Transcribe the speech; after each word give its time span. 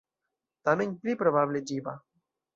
Tamen, 0.69 0.95
pli 1.03 1.15
probable, 1.21 1.63
ĝiba. 1.73 1.97